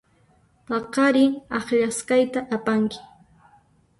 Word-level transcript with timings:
Paqarin 0.67 1.33
akllasqayta 1.57 2.39
apanki. 2.55 2.99